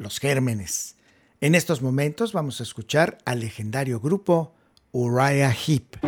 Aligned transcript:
los 0.00 0.18
gérmenes. 0.18 0.96
En 1.42 1.54
estos 1.54 1.82
momentos 1.82 2.32
vamos 2.32 2.60
a 2.60 2.62
escuchar 2.62 3.18
al 3.26 3.40
legendario 3.40 4.00
grupo 4.00 4.54
Uriah 4.92 5.52
Heep. 5.52 5.98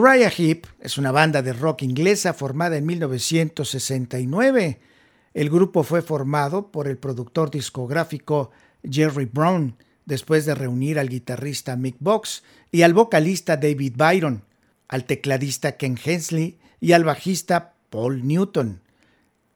Uriah 0.00 0.30
Heep 0.30 0.66
es 0.80 0.96
una 0.96 1.12
banda 1.12 1.42
de 1.42 1.52
rock 1.52 1.82
inglesa 1.82 2.32
formada 2.32 2.78
en 2.78 2.86
1969. 2.86 4.80
El 5.34 5.50
grupo 5.50 5.82
fue 5.82 6.00
formado 6.00 6.72
por 6.72 6.88
el 6.88 6.96
productor 6.96 7.50
discográfico 7.50 8.50
Jerry 8.82 9.26
Brown, 9.26 9.76
después 10.06 10.46
de 10.46 10.54
reunir 10.54 10.98
al 10.98 11.10
guitarrista 11.10 11.76
Mick 11.76 11.96
Box 11.98 12.42
y 12.72 12.80
al 12.80 12.94
vocalista 12.94 13.58
David 13.58 13.92
Byron, 13.94 14.42
al 14.88 15.04
tecladista 15.04 15.76
Ken 15.76 15.98
Hensley 16.02 16.58
y 16.80 16.92
al 16.92 17.04
bajista 17.04 17.74
Paul 17.90 18.26
Newton. 18.26 18.80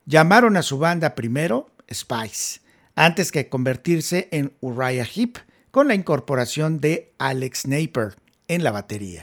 Llamaron 0.04 0.59
a 0.59 0.62
su 0.62 0.77
banda 0.77 1.15
primero 1.15 1.71
Spice, 1.91 2.60
antes 2.97 3.33
que 3.33 3.49
convertirse 3.49 4.28
en 4.31 4.53
Uriah 4.60 5.06
Heep, 5.06 5.38
con 5.71 5.88
la 5.88 5.94
incorporación 5.94 6.81
de 6.81 7.15
Alex 7.16 7.66
Naper 7.66 8.16
en 8.47 8.62
la 8.62 8.72
batería. 8.72 9.22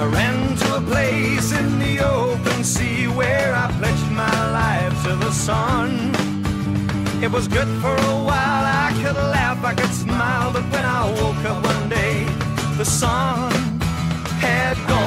I 0.00 0.04
ran 0.04 0.56
to 0.58 0.76
a 0.76 0.80
place 0.80 1.50
in 1.50 1.80
the 1.80 1.98
open 1.98 2.62
sea 2.62 3.08
where 3.08 3.52
I 3.52 3.66
pledged 3.80 4.10
my 4.12 4.38
life 4.52 5.02
to 5.02 5.16
the 5.16 5.32
sun. 5.32 6.12
It 7.20 7.32
was 7.32 7.48
good 7.48 7.66
for 7.82 7.96
a 7.96 8.16
while, 8.28 8.64
I 8.86 8.92
could 9.02 9.16
laugh, 9.16 9.64
I 9.64 9.74
could 9.74 9.92
smile, 9.92 10.52
but 10.52 10.62
when 10.70 10.84
I 10.84 11.10
woke 11.20 11.44
up 11.50 11.64
one 11.64 11.88
day, 11.88 12.22
the 12.76 12.84
sun 12.84 13.50
had 14.38 14.76
gone. 14.86 14.97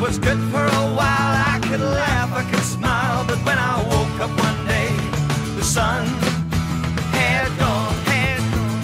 Was 0.00 0.18
good 0.18 0.38
for 0.50 0.64
a 0.64 0.86
while, 0.98 1.32
I 1.52 1.60
could 1.62 1.80
laugh, 1.80 2.32
I 2.32 2.42
could 2.50 2.64
smile, 2.64 3.24
but 3.26 3.36
when 3.44 3.58
I 3.58 3.76
woke 3.84 4.18
up 4.20 4.30
one 4.30 4.66
day, 4.66 4.88
the 5.56 5.62
sun 5.62 6.06
had 7.12 7.48
gone. 7.58 7.94
Had 8.08 8.40
gone. 8.54 8.80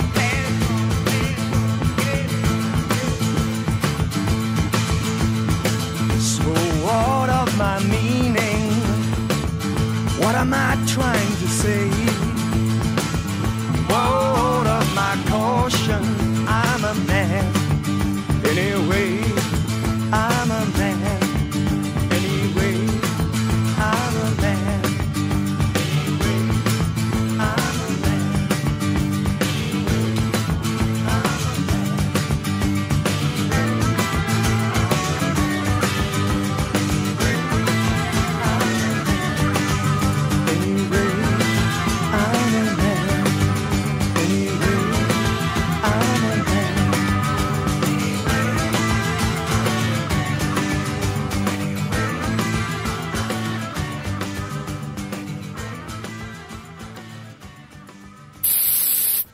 So 6.20 6.44
what 6.84 7.30
of 7.30 7.56
my 7.56 7.78
meaning? 7.84 8.70
What 10.22 10.34
am 10.34 10.52
I 10.52 10.76
trying 10.86 11.36
to 11.42 11.48
say? 11.48 12.15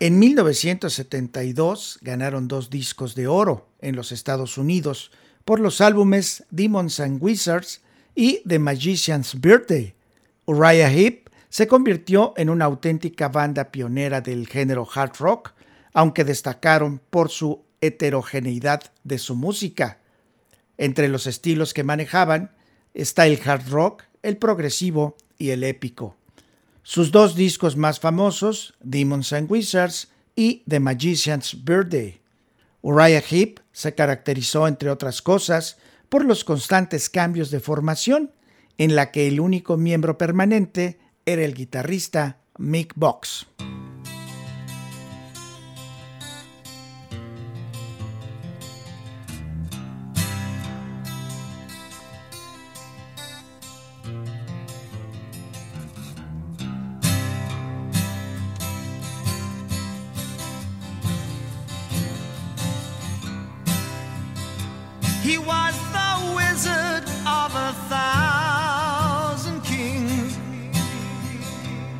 En 0.02 0.18
1972 0.18 2.00
ganaron 2.02 2.48
dos 2.48 2.70
discos 2.70 3.14
de 3.14 3.28
oro 3.28 3.68
en 3.80 3.94
los 3.94 4.10
Estados 4.10 4.58
Unidos 4.58 5.12
por 5.44 5.60
los 5.60 5.80
álbumes 5.80 6.42
Demons 6.50 6.98
and 6.98 7.22
Wizards 7.22 7.82
y 8.16 8.42
The 8.44 8.58
Magician's 8.58 9.40
Birthday. 9.40 9.94
Uriah 10.44 10.90
Heep 10.90 11.30
se 11.48 11.68
convirtió 11.68 12.34
en 12.36 12.50
una 12.50 12.64
auténtica 12.64 13.28
banda 13.28 13.70
pionera 13.70 14.20
del 14.20 14.48
género 14.48 14.88
hard 14.92 15.18
rock, 15.20 15.52
aunque 15.92 16.24
destacaron 16.24 17.00
por 17.10 17.30
su 17.30 17.62
heterogeneidad 17.80 18.82
de 19.04 19.18
su 19.18 19.36
música. 19.36 20.00
Entre 20.78 21.06
los 21.06 21.28
estilos 21.28 21.72
que 21.72 21.84
manejaban 21.84 22.50
está 22.92 23.28
el 23.28 23.38
hard 23.44 23.68
rock, 23.70 24.02
el 24.24 24.36
progresivo 24.36 25.16
y 25.38 25.50
el 25.50 25.62
épico. 25.62 26.16
Sus 26.82 27.12
dos 27.12 27.36
discos 27.36 27.76
más 27.76 28.00
famosos, 28.00 28.74
Demons 28.80 29.32
and 29.32 29.50
Wizards 29.50 30.08
y 30.34 30.64
The 30.68 30.80
Magician's 30.80 31.64
Birthday. 31.64 32.20
Uriah 32.82 33.22
Heep 33.22 33.60
se 33.70 33.94
caracterizó, 33.94 34.66
entre 34.66 34.90
otras 34.90 35.22
cosas, 35.22 35.78
por 36.08 36.24
los 36.24 36.42
constantes 36.44 37.08
cambios 37.08 37.50
de 37.50 37.60
formación, 37.60 38.32
en 38.78 38.96
la 38.96 39.12
que 39.12 39.28
el 39.28 39.38
único 39.38 39.76
miembro 39.76 40.18
permanente 40.18 40.98
era 41.24 41.44
el 41.44 41.54
guitarrista 41.54 42.38
Mick 42.58 42.92
Box. 42.96 43.46
He 65.32 65.38
was 65.38 65.74
the 65.98 66.12
wizard 66.36 67.04
of 67.26 67.54
a 67.54 67.72
thousand 67.88 69.62
kings. 69.62 70.36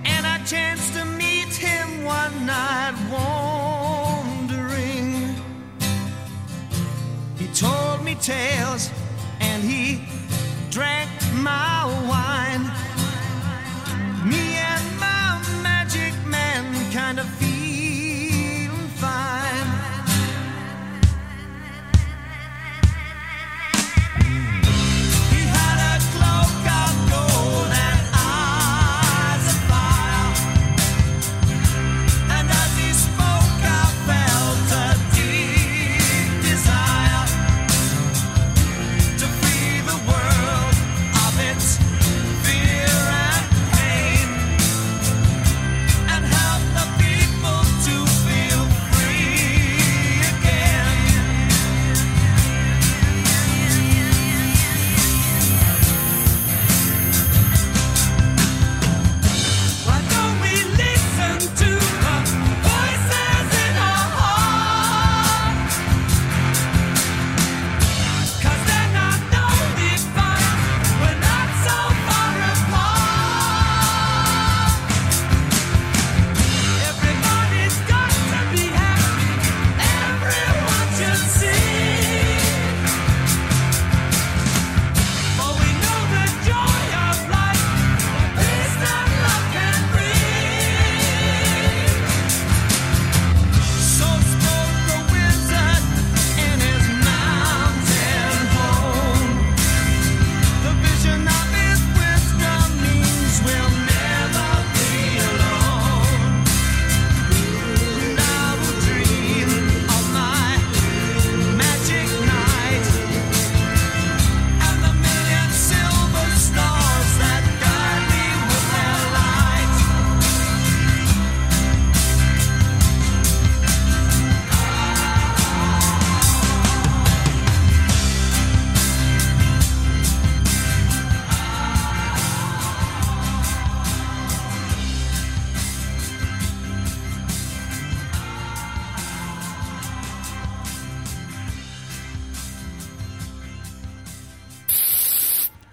And 0.04 0.26
I 0.26 0.36
chanced 0.44 0.92
to 0.96 1.06
meet 1.06 1.54
him 1.54 2.04
one 2.04 2.44
night 2.44 2.94
wandering. 3.10 4.74
He 7.38 7.46
told 7.54 8.04
me 8.04 8.16
tales 8.16 8.90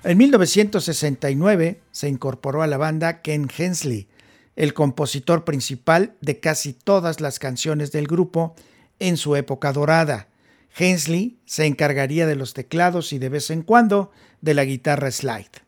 En 0.10 0.18
1969 0.18 1.82
se 1.92 2.10
incorporó 2.10 2.64
a 2.64 2.68
la 2.68 2.78
banda 2.78 3.22
Ken 3.22 3.48
Hensley, 3.56 4.08
el 4.56 4.74
compositor 4.74 5.46
principal 5.46 6.16
de 6.20 6.40
casi 6.40 6.74
todas 6.74 7.22
las 7.22 7.38
canciones 7.38 7.92
del 7.92 8.08
grupo 8.08 8.56
en 8.98 9.18
su 9.18 9.36
época 9.36 9.72
dorada. 9.72 10.28
Hensley 10.76 11.38
se 11.46 11.68
encargaría 11.68 12.26
de 12.26 12.36
los 12.36 12.56
teclados 12.56 13.14
y 13.14 13.20
de 13.20 13.30
vez 13.30 13.52
en 13.52 13.62
cuando 13.62 14.10
de 14.42 14.56
la 14.56 14.66
guitarra 14.66 15.12
slide. 15.12 15.62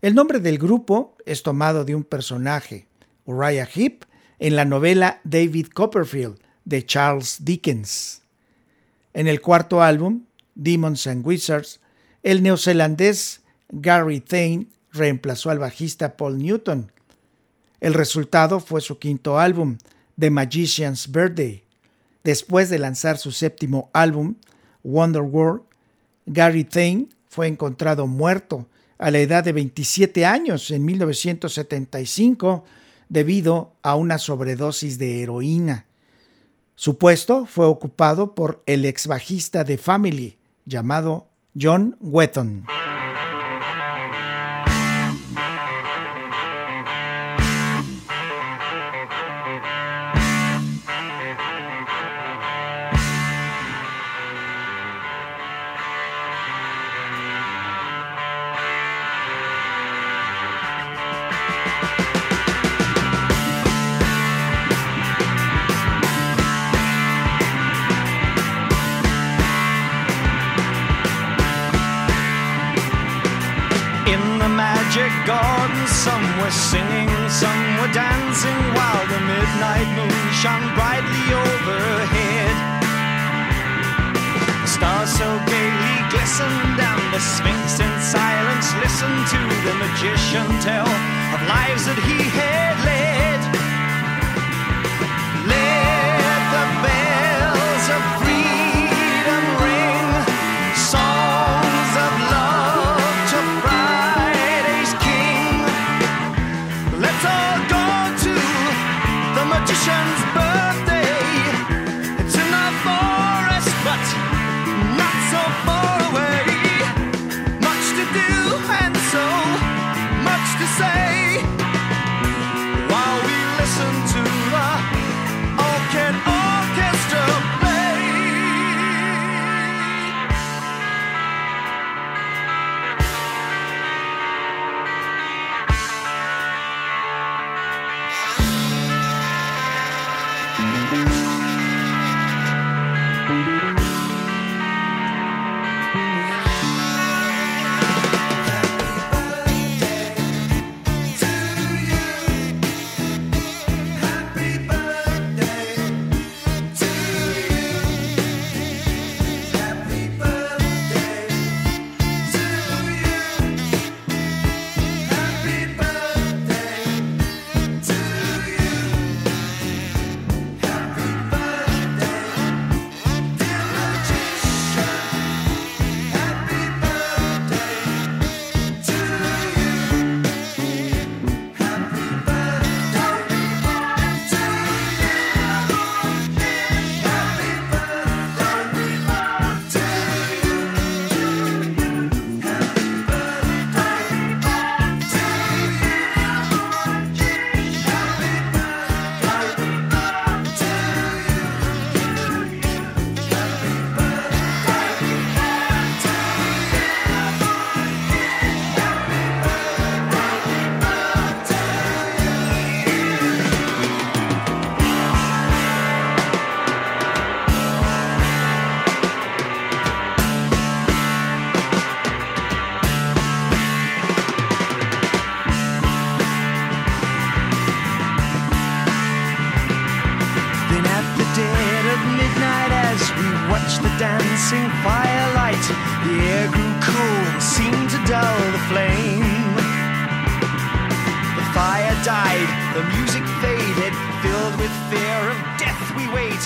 El 0.00 0.14
nombre 0.14 0.40
del 0.40 0.56
grupo 0.56 1.14
es 1.26 1.42
tomado 1.42 1.84
de 1.84 1.94
un 1.94 2.04
personaje, 2.04 2.86
Uriah 3.26 3.68
Heep, 3.74 4.06
en 4.38 4.56
la 4.56 4.64
novela 4.64 5.20
David 5.22 5.66
Copperfield 5.66 6.38
de 6.64 6.86
Charles 6.86 7.44
Dickens. 7.44 8.22
En 9.12 9.28
el 9.28 9.42
cuarto 9.42 9.82
álbum, 9.82 10.24
Demons 10.54 11.06
and 11.06 11.26
Wizards, 11.26 11.80
el 12.22 12.42
neozelandés 12.42 13.42
Gary 13.70 14.20
Thane 14.20 14.66
reemplazó 14.92 15.50
al 15.50 15.58
bajista 15.58 16.16
Paul 16.16 16.38
Newton. 16.38 16.90
El 17.80 17.94
resultado 17.94 18.60
fue 18.60 18.80
su 18.80 18.98
quinto 18.98 19.38
álbum, 19.38 19.78
The 20.18 20.30
Magician's 20.30 21.10
Birthday. 21.10 21.62
Después 22.24 22.70
de 22.70 22.78
lanzar 22.78 23.18
su 23.18 23.30
séptimo 23.32 23.90
álbum, 23.92 24.36
Wonder 24.82 25.22
World, 25.22 25.62
Gary 26.26 26.64
Thane 26.64 27.08
fue 27.28 27.46
encontrado 27.46 28.06
muerto 28.06 28.66
a 28.98 29.10
la 29.10 29.18
edad 29.18 29.44
de 29.44 29.52
27 29.52 30.24
años 30.24 30.70
en 30.70 30.84
1975 30.84 32.64
debido 33.08 33.74
a 33.82 33.94
una 33.94 34.18
sobredosis 34.18 34.98
de 34.98 35.22
heroína. 35.22 35.86
Su 36.74 36.98
puesto 36.98 37.46
fue 37.46 37.66
ocupado 37.66 38.34
por 38.34 38.62
el 38.66 38.84
ex 38.84 39.06
bajista 39.06 39.64
de 39.64 39.78
Family 39.78 40.38
llamado 40.64 41.28
John 41.58 41.96
Wetton. 42.00 42.66
Were 76.46 76.50
singing, 76.50 77.10
some 77.28 77.62
were 77.78 77.92
dancing 77.92 78.60
while 78.78 79.06
the 79.10 79.20
midnight 79.26 79.88
moon 79.98 80.26
shone 80.40 80.66
brightly 80.78 81.24
overhead. 81.34 82.54
The 84.62 84.70
stars 84.70 85.10
so 85.10 85.26
gaily 85.50 85.98
glistened, 86.10 86.78
and 86.78 87.02
the 87.12 87.18
Sphinx 87.18 87.80
in 87.80 87.94
silence 88.00 88.68
listened 88.82 89.22
to 89.34 89.40
the 89.66 89.74
magician 89.82 90.46
tell 90.62 90.86
of 91.34 91.40
lives 91.48 91.86
that 91.86 91.98
he 92.06 92.22
had 92.30 92.84
led. 92.84 93.35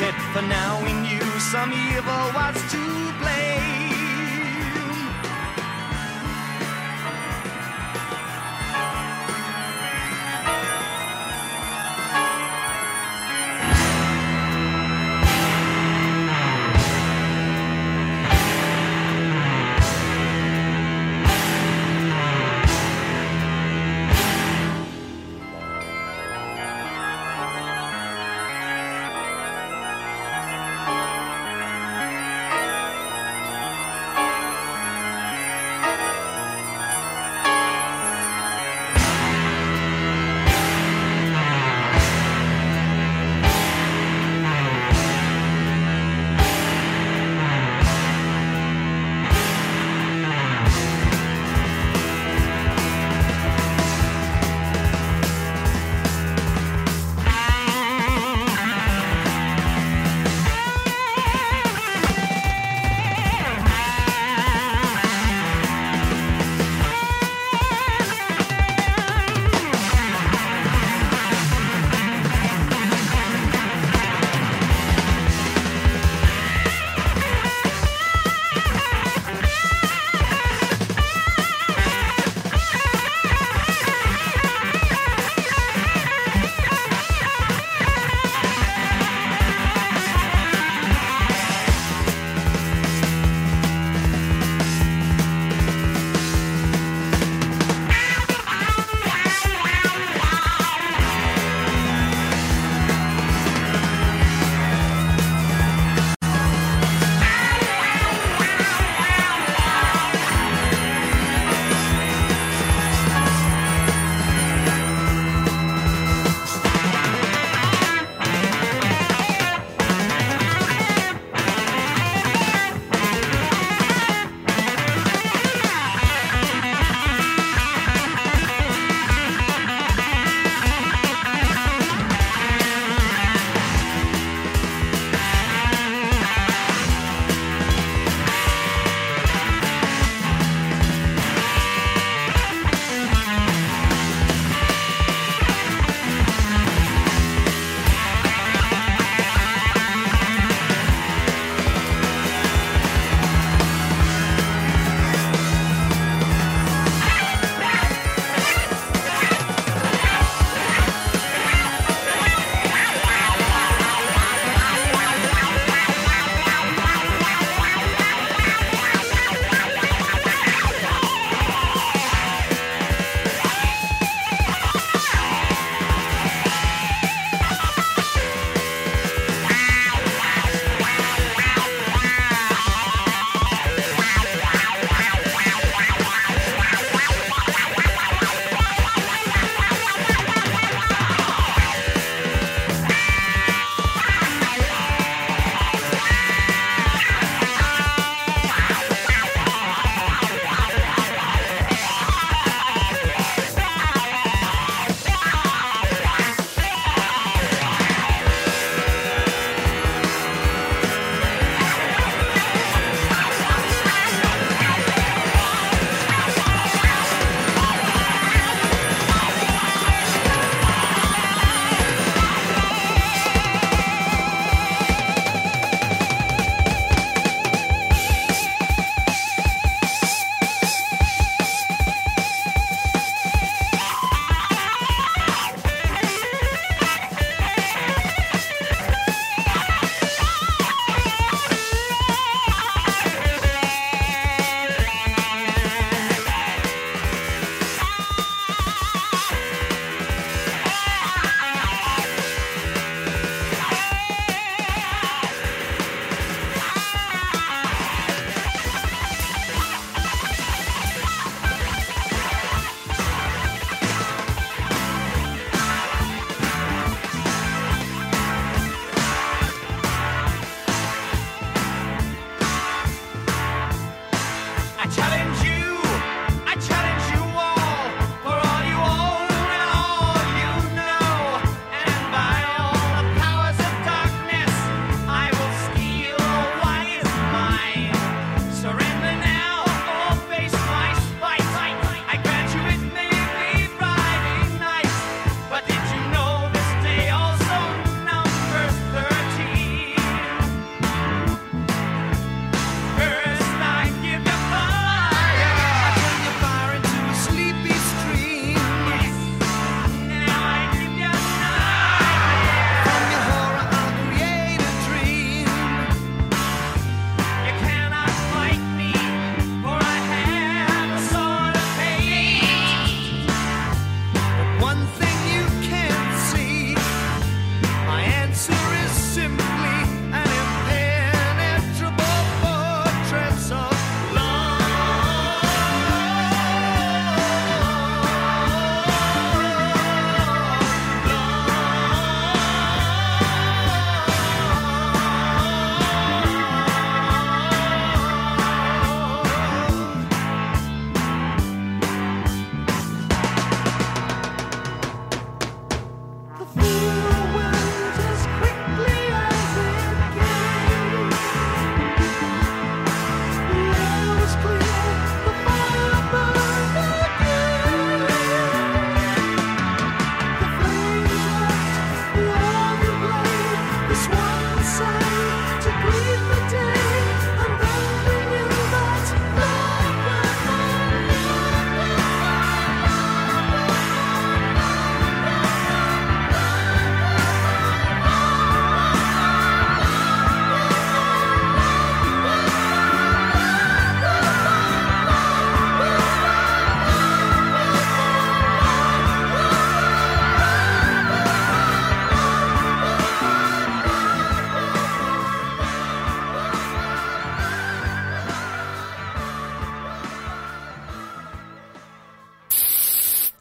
For 0.00 0.40
now 0.40 0.82
we 0.82 0.94
knew 0.94 1.20
some 1.40 1.74
evil 1.74 2.32
was 2.32 2.56
to 2.72 3.12
blame. 3.20 3.89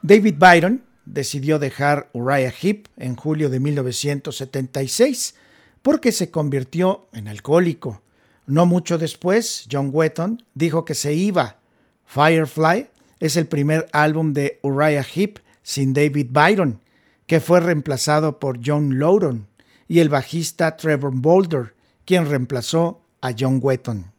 David 0.01 0.35
Byron 0.37 0.83
decidió 1.05 1.59
dejar 1.59 2.09
Uriah 2.13 2.53
Heep 2.61 2.87
en 2.95 3.15
julio 3.17 3.49
de 3.49 3.59
1976 3.59 5.35
porque 5.81 6.11
se 6.11 6.31
convirtió 6.31 7.07
en 7.11 7.27
alcohólico. 7.27 8.01
No 8.45 8.65
mucho 8.65 8.97
después, 8.97 9.67
John 9.69 9.89
Wetton 9.91 10.43
dijo 10.53 10.85
que 10.85 10.95
se 10.95 11.13
iba. 11.13 11.57
Firefly 12.05 12.87
es 13.19 13.35
el 13.35 13.47
primer 13.47 13.87
álbum 13.91 14.33
de 14.33 14.59
Uriah 14.63 15.03
Heep 15.03 15.39
sin 15.63 15.93
David 15.93 16.27
Byron, 16.31 16.79
que 17.27 17.41
fue 17.41 17.59
reemplazado 17.59 18.39
por 18.39 18.59
John 18.65 18.97
Lowron 18.97 19.47
y 19.87 19.99
el 19.99 20.09
bajista 20.09 20.77
Trevor 20.77 21.11
Boulder, 21.13 21.75
quien 22.05 22.25
reemplazó 22.25 23.01
a 23.21 23.33
John 23.37 23.59
Wetton. 23.61 24.11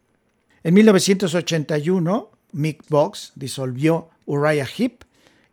En 0.63 0.75
1981, 0.75 2.31
Mick 2.53 2.85
Box 2.89 3.33
disolvió 3.35 4.11
Uriah 4.27 4.67
Heep 4.67 5.05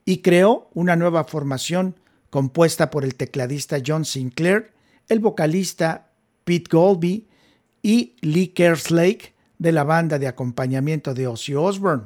y 0.08 0.20
creó 0.20 0.70
una 0.74 0.96
nueva 0.96 1.26
formación 1.26 2.00
compuesta 2.30 2.90
por 2.90 3.04
el 3.04 3.16
tecladista 3.16 3.80
John 3.86 4.06
Sinclair, 4.06 4.72
el 5.10 5.20
vocalista 5.20 6.12
Pete 6.46 6.70
Golby 6.72 7.28
y 7.84 8.16
Lee 8.22 8.48
Kerslake 8.48 9.36
de 9.60 9.74
la 9.74 9.84
banda 9.84 10.18
de 10.18 10.30
acompañamiento 10.30 11.14
de 11.14 11.28
Ozzy 11.28 11.56
Osbourne. 11.56 12.06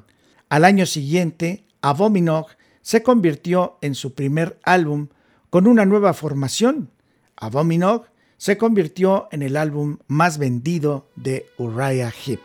Al 0.49 0.65
año 0.65 0.87
siguiente, 0.87 1.63
Abominog 1.83 2.47
se 2.81 3.03
convirtió 3.03 3.77
en 3.81 3.93
su 3.93 4.15
primer 4.15 4.59
álbum 4.63 5.09
con 5.51 5.67
una 5.67 5.85
nueva 5.85 6.15
formación. 6.15 6.89
Abominog 7.35 8.07
se 8.37 8.57
convirtió 8.57 9.27
en 9.31 9.43
el 9.43 9.55
álbum 9.55 9.99
más 10.07 10.39
vendido 10.39 11.07
de 11.15 11.45
Uriah 11.59 12.11
Heep. 12.25 12.41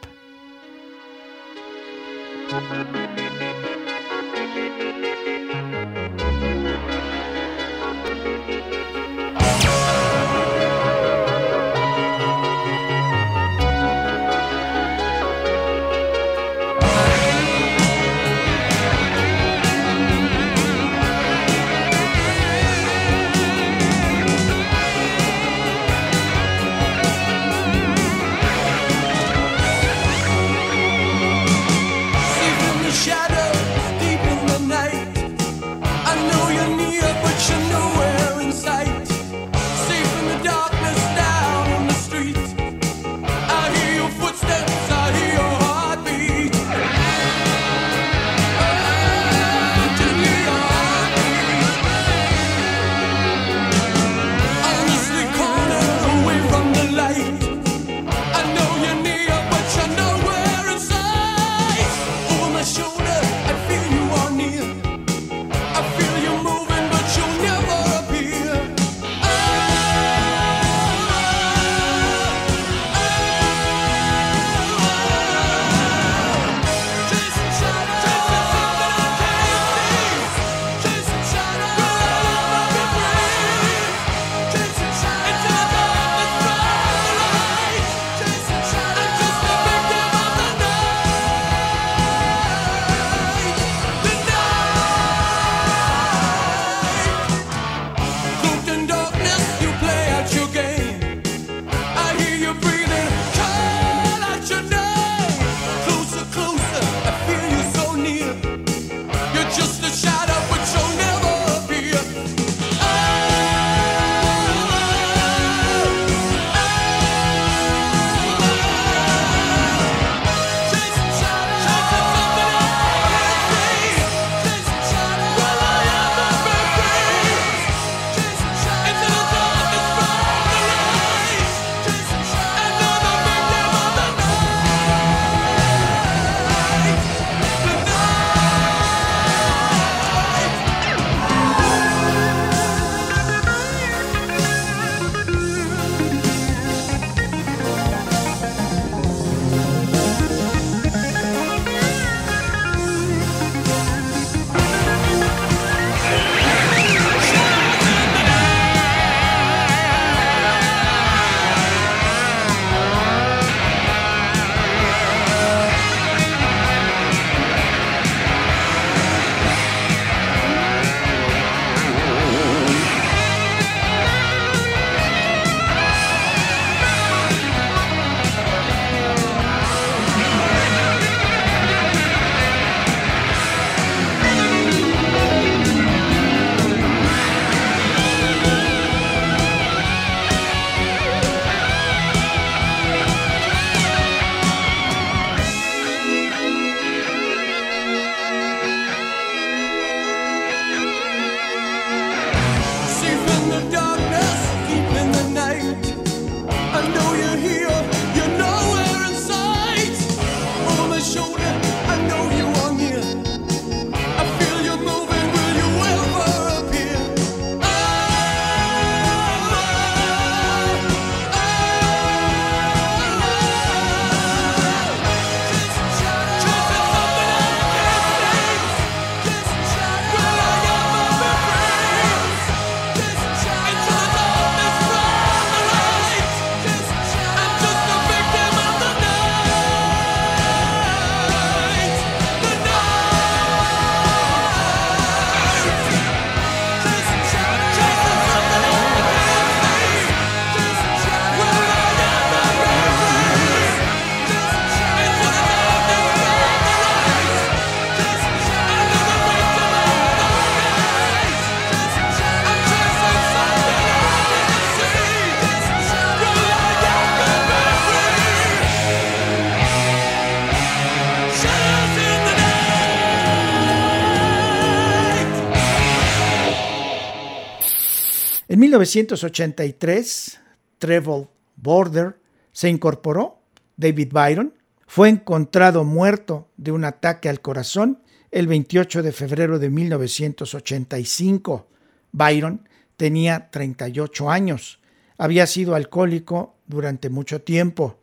1983, 278.78 280.38
Trevor 280.78 281.28
Border 281.56 282.18
se 282.52 282.68
incorporó. 282.68 283.38
David 283.76 284.12
Byron 284.12 284.54
fue 284.86 285.08
encontrado 285.08 285.82
muerto 285.82 286.48
de 286.58 286.72
un 286.72 286.84
ataque 286.84 287.28
al 287.30 287.40
corazón 287.40 288.02
el 288.30 288.46
28 288.46 289.02
de 289.02 289.12
febrero 289.12 289.58
de 289.58 289.70
1985. 289.70 291.66
Byron 292.12 292.68
tenía 292.98 293.50
38 293.50 294.30
años. 294.30 294.78
Había 295.16 295.46
sido 295.46 295.74
alcohólico 295.74 296.54
durante 296.66 297.08
mucho 297.08 297.40
tiempo. 297.40 297.98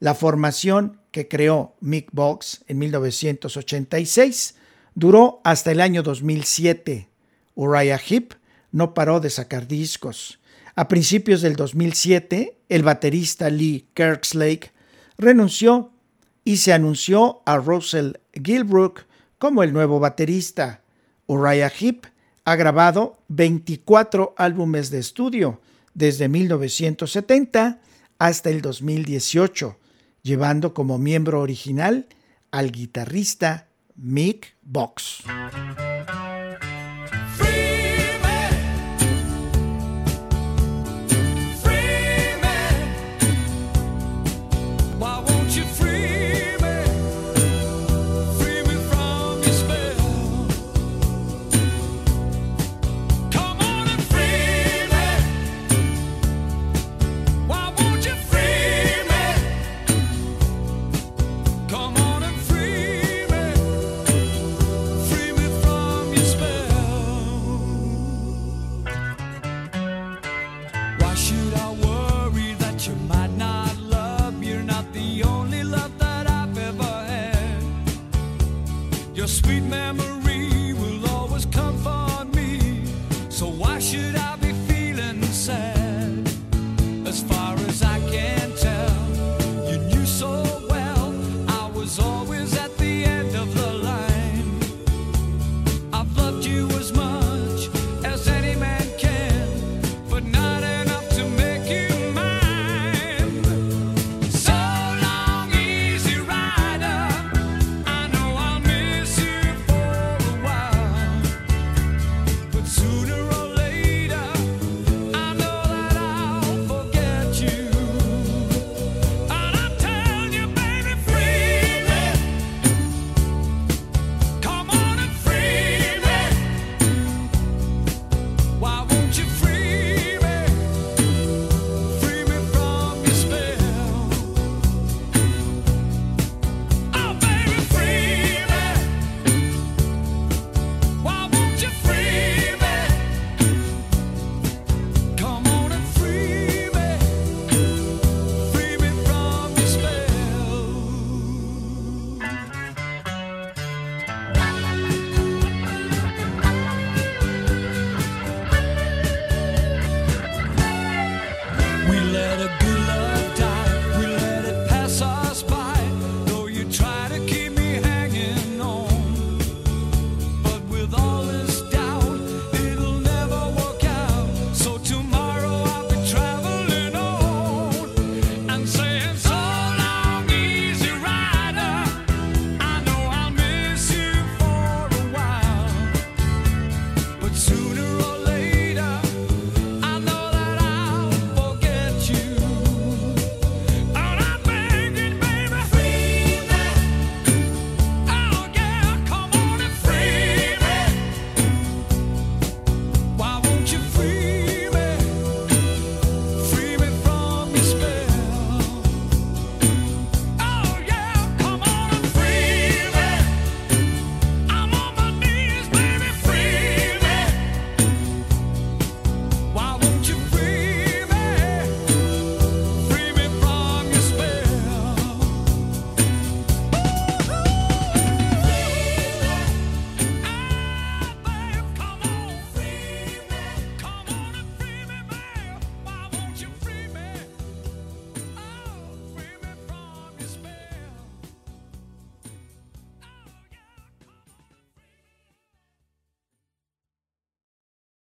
La 0.00 0.14
formación 0.14 1.00
que 1.12 1.28
creó 1.28 1.76
Mick 1.80 2.08
Box 2.12 2.64
en 2.66 2.78
1986 2.78 4.56
duró 4.96 5.40
hasta 5.44 5.70
el 5.70 5.80
año 5.80 6.02
2007. 6.02 7.08
Uriah 7.54 8.00
Heep 8.04 8.34
no 8.72 8.94
paró 8.94 9.20
de 9.20 9.30
sacar 9.30 9.66
discos. 9.66 10.38
A 10.74 10.88
principios 10.88 11.42
del 11.42 11.56
2007, 11.56 12.58
el 12.68 12.82
baterista 12.82 13.50
Lee 13.50 13.88
Kerslake 13.94 14.72
renunció 15.16 15.90
y 16.44 16.58
se 16.58 16.72
anunció 16.72 17.42
a 17.46 17.56
Russell 17.56 18.12
Gilbrook 18.32 19.04
como 19.38 19.62
el 19.62 19.72
nuevo 19.72 20.00
baterista. 20.00 20.82
Uriah 21.26 21.70
Heep 21.70 22.06
ha 22.44 22.56
grabado 22.56 23.18
24 23.28 24.34
álbumes 24.38 24.90
de 24.90 24.98
estudio 24.98 25.60
desde 25.94 26.28
1970 26.28 27.80
hasta 28.18 28.50
el 28.50 28.62
2018, 28.62 29.76
llevando 30.22 30.74
como 30.74 30.98
miembro 30.98 31.40
original 31.40 32.06
al 32.50 32.70
guitarrista 32.70 33.68
Mick 33.96 34.56
Box. 34.62 35.24